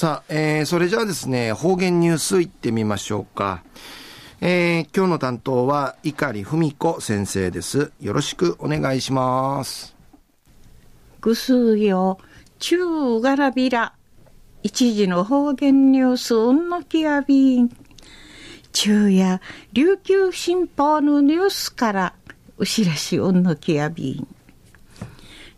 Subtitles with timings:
[0.00, 3.62] さあ、えー、それじゃあですね、方言ニュースいってみましょうか。
[4.40, 7.92] えー、今日の担当は碇文子先生です。
[8.00, 9.94] よろしくお願いします。
[11.20, 12.16] ぐすよ、
[12.60, 13.92] 中がらびら。
[14.62, 17.68] 一時の方言ニュース、うんのきやびん。
[18.72, 19.42] 昼夜、
[19.74, 22.14] 琉球新報のニュースから、
[22.56, 24.26] うしらしうんのきやびん。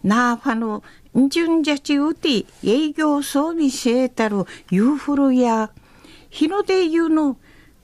[0.03, 0.83] なあファの、
[1.17, 5.71] んじゅんじゃちうて、営業装備せえたる、ゆうふるや、
[6.31, 7.37] 日の出ゆうの、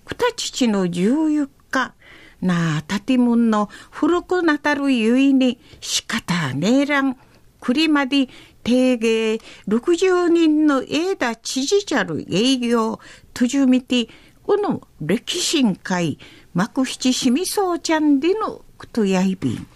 [0.05, 1.95] くたちちの重油か、
[2.41, 7.17] なあ、建物の古くなたるゆいに、しかたねえらん、
[7.61, 8.29] くりまで、
[8.65, 13.01] 定芸60人の枝知事じゃる営業、
[13.33, 14.09] とじゅみて、
[14.43, 16.19] この歴史会、
[16.55, 19.67] 幕七しみそうちゃんでのくとやいびん。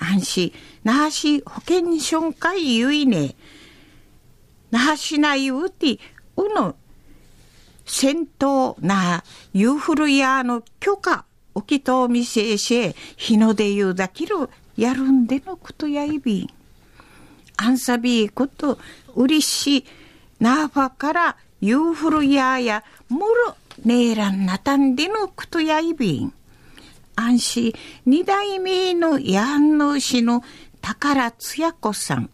[0.00, 3.36] 安心、那覇市保健省会ゆいね、
[4.70, 5.98] 那覇市内うて、
[6.36, 6.74] うの
[7.84, 16.48] 戦闘なユーフルヤーの許可、おきとみせいせ、日の出ゆうだける、やるんでのことやいびん。
[17.58, 18.78] アンサビーこと、
[19.14, 19.84] うりし、
[20.38, 26.32] ナーファからユーフルヤーや、もろ、ねえらんなたんでのことやいびん。
[27.16, 27.72] 安心、
[28.06, 30.42] 二代目のやんのしの
[30.80, 32.30] 宝津や子さん、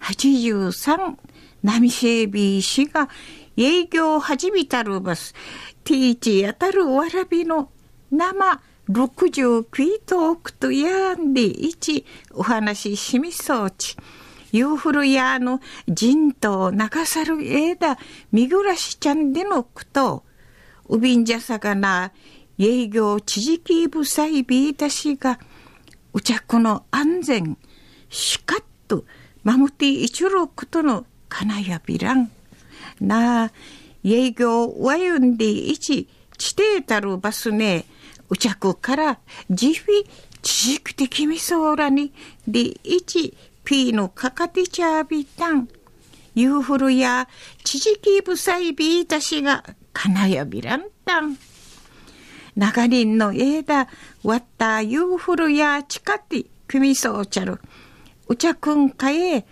[0.00, 1.16] 83、
[1.62, 3.08] 波シェービー氏が
[3.56, 5.34] 営業を始めたるバス、
[5.84, 7.70] ティーチやたるわらびの
[8.10, 13.96] 生60クイトークとやんで一お話ししみそうち。
[14.52, 17.98] ユーフルヤーの人頭流さる枝、
[18.32, 20.24] みぐらしちゃんでのくと、
[20.88, 22.12] うびんじゃさがな、
[22.62, 25.40] 営業知識部裁ビータ氏が、
[26.12, 27.56] うちゃくの安全、
[28.10, 29.06] しかっと、
[29.42, 32.30] 守っていちることのかなやびらん。
[33.00, 33.52] なあ、
[34.04, 37.86] 営業わゆんでいち、地底たるバスね、
[38.28, 39.86] うちゃくからじフ
[40.42, 42.12] 知識的みそうらに、
[42.46, 43.34] でいち、
[43.64, 45.66] ピーのかかてちゃびたん。
[46.34, 47.26] ユーフルや
[47.64, 51.38] 知識ぶさいびいたしが、かなやびらんたん。
[52.56, 53.88] 長林の枝、
[54.22, 57.60] 割ったユーフルやちかて、組みそうちゃる。
[58.28, 59.44] うちゃくんかえ、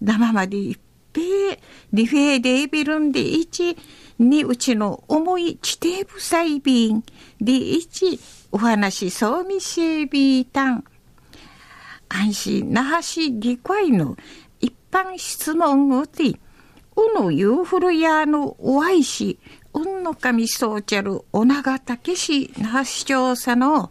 [0.00, 0.78] 生までいっ
[1.12, 1.20] ぺ
[1.52, 1.60] え、
[1.92, 3.76] リフェーデービルンでいち、
[4.18, 7.02] にうちの重い地底部細便
[7.40, 8.18] でいち、
[8.52, 10.84] お話そうみせびたん。
[12.08, 14.16] 安心那覇市議会の
[14.60, 16.38] 一般質問をて、
[16.96, 19.38] うのユーフルヤのお愛し、
[19.74, 23.90] うんの神そうちゃるお長竹市那覇市長さの、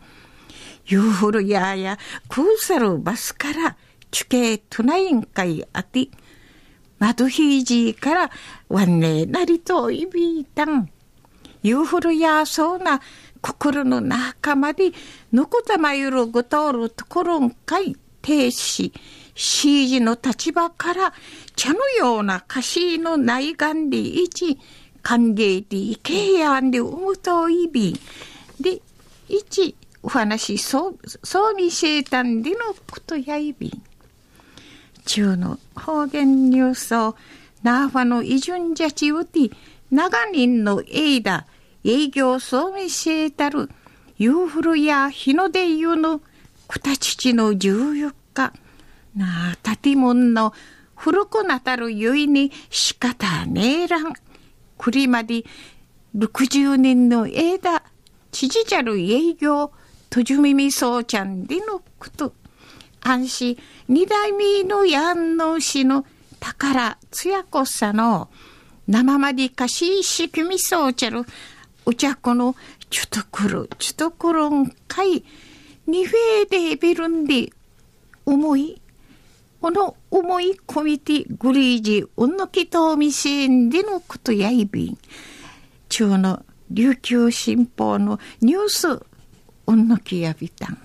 [0.85, 1.97] ユーフルヤや
[2.29, 3.75] クーサルバスから
[4.09, 6.07] 地形トナイン会あて、
[6.99, 8.31] マドヒージーから
[8.69, 10.89] ワンネなりといびいたん。
[11.61, 13.01] ユーフルやそうな
[13.41, 14.91] 心の中まで
[15.33, 18.93] のこたまゆるごとるところんかい停止、
[19.35, 21.13] シージの立場から
[21.55, 24.57] 茶のような歌詞の内眼で一、
[25.03, 27.99] 歓迎でいけやんでうむといび。
[28.59, 28.81] で、
[29.27, 32.57] 一、お話、そう、そう見せたんでの
[32.89, 33.83] ことやいびん。
[35.05, 37.15] 中の方言ニュースを、
[37.61, 39.51] ナーファのイジュンジャチウティ、
[39.91, 41.45] 長人のエイダ、
[41.83, 43.69] 営業そう見せたる、
[44.17, 46.21] ユーフルや日の出湯の、
[46.67, 48.53] くたちちの重油か、
[49.15, 50.53] なあ、建物の
[50.95, 54.13] 古くなたるゆいに仕方ねえらん。
[54.83, 55.45] くりまで
[56.13, 57.83] 60年の枝、
[58.33, 59.71] ちじじゃる営業、
[60.09, 62.33] とじゅみみそうちゃんでのこと。
[62.99, 63.57] 安心、
[63.87, 66.05] 二代目のやんのうしの
[66.41, 68.29] 宝つやこさの
[68.85, 71.23] 生までかししきみそうちゃる
[71.85, 72.53] うちゃこの
[72.89, 75.23] ちょっとくるちょっとくるんかい
[75.87, 77.49] にフェーデビルンで
[78.25, 78.81] 思い
[79.63, 84.97] この思い込みてグリージうんのきとみせんでのことやいびん
[85.87, 88.87] 中の琉球新報のニュース
[89.67, 90.77] うんのきやびたん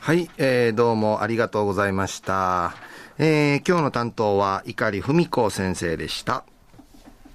[0.00, 2.74] はい、えー、どうもありがとうございました。
[3.18, 6.42] えー、今日の担当は碇文子先生でした。